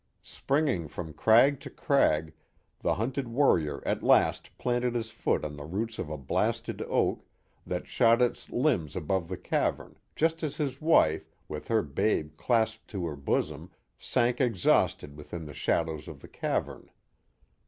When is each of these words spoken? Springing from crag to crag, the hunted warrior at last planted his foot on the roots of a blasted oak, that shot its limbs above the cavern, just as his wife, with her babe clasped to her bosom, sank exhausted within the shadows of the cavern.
Springing 0.23 0.87
from 0.87 1.13
crag 1.13 1.59
to 1.59 1.69
crag, 1.69 2.33
the 2.79 2.95
hunted 2.95 3.27
warrior 3.27 3.83
at 3.85 4.01
last 4.01 4.49
planted 4.57 4.95
his 4.95 5.11
foot 5.11 5.45
on 5.45 5.55
the 5.55 5.63
roots 5.63 5.99
of 5.99 6.09
a 6.09 6.17
blasted 6.17 6.81
oak, 6.89 7.23
that 7.67 7.85
shot 7.85 8.19
its 8.19 8.49
limbs 8.49 8.95
above 8.95 9.27
the 9.27 9.37
cavern, 9.37 9.95
just 10.15 10.41
as 10.41 10.55
his 10.57 10.81
wife, 10.81 11.29
with 11.47 11.67
her 11.67 11.83
babe 11.83 12.35
clasped 12.35 12.87
to 12.87 13.05
her 13.05 13.15
bosom, 13.15 13.69
sank 13.99 14.41
exhausted 14.41 15.15
within 15.15 15.45
the 15.45 15.53
shadows 15.53 16.07
of 16.07 16.21
the 16.21 16.27
cavern. 16.27 16.89